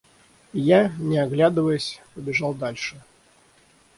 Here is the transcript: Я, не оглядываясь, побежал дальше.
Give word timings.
Я, 0.63 0.89
не 0.99 1.19
оглядываясь, 1.19 2.01
побежал 2.15 2.55
дальше. 2.55 3.03